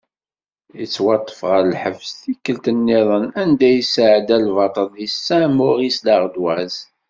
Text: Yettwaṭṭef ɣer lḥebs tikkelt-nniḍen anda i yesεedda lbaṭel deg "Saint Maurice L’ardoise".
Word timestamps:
Yettwaṭṭef 0.79 1.39
ɣer 1.49 1.63
lḥebs 1.71 2.09
tikkelt-nniḍen 2.21 3.25
anda 3.41 3.65
i 3.69 3.73
yesεedda 3.77 4.37
lbaṭel 4.47 4.87
deg 4.95 5.09
"Saint 5.25 5.53
Maurice 5.57 6.01
L’ardoise". 6.05 6.81